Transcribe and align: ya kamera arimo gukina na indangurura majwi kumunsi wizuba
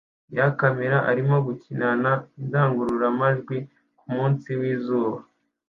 ya 0.37 0.47
kamera 0.59 0.97
arimo 1.11 1.35
gukina 1.47 1.87
na 2.03 2.13
indangurura 2.41 3.07
majwi 3.19 3.57
kumunsi 3.99 4.49
wizuba 4.59 5.19